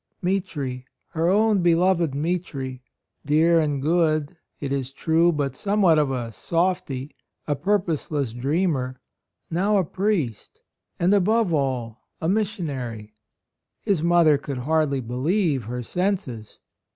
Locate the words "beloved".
1.61-2.15